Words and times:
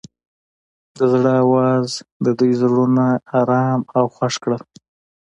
د 0.97 0.99
زړه 1.13 1.33
اواز 1.43 1.87
د 2.25 2.27
دوی 2.39 2.51
زړونه 2.61 3.05
ارامه 3.39 3.85
او 3.97 4.05
خوښ 4.15 4.33
کړل. 4.43 4.61